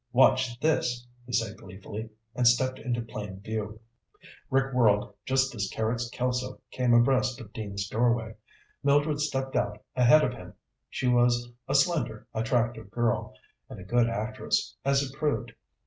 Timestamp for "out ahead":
9.55-10.23